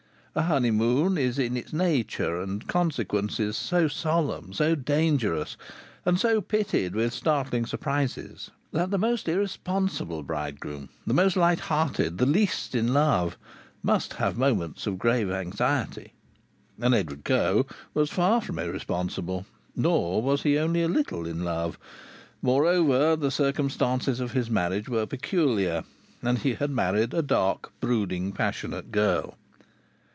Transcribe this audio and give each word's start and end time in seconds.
A 0.33 0.43
honeymoon 0.43 1.17
is 1.17 1.37
in 1.37 1.57
its 1.57 1.73
nature 1.73 2.39
and 2.41 2.65
consequences 2.65 3.57
so 3.57 3.89
solemn, 3.89 4.53
so 4.53 4.75
dangerous, 4.75 5.57
and 6.05 6.17
so 6.17 6.39
pitted 6.39 6.95
with 6.95 7.11
startling 7.13 7.65
surprises, 7.65 8.49
that 8.71 8.91
the 8.91 8.97
most 8.97 9.27
irresponsible 9.27 10.23
bridegroom, 10.23 10.87
the 11.05 11.13
most 11.13 11.35
light 11.35 11.59
hearted, 11.59 12.17
the 12.17 12.25
least 12.25 12.75
in 12.75 12.93
love, 12.93 13.37
must 13.83 14.13
have 14.13 14.37
moments 14.37 14.87
of 14.87 14.97
grave 14.97 15.29
anxiety. 15.29 16.13
And 16.79 16.95
Edward 16.95 17.25
Coe 17.25 17.65
was 17.93 18.09
far 18.09 18.39
from 18.39 18.57
irresponsible. 18.57 19.45
Nor 19.75 20.21
was 20.21 20.43
he 20.43 20.57
only 20.57 20.81
a 20.81 20.87
little 20.87 21.27
in 21.27 21.43
love. 21.43 21.77
Moreover, 22.41 23.17
the 23.17 23.31
circumstances 23.31 24.21
of 24.21 24.31
his 24.31 24.49
marriage 24.49 24.87
were 24.87 25.05
peculiar, 25.05 25.83
and 26.23 26.37
he 26.39 26.53
had 26.53 26.71
married 26.71 27.13
a 27.13 27.21
dark, 27.21 27.73
brooding, 27.81 28.31
passionate 28.31 28.93
girl. 28.93 29.35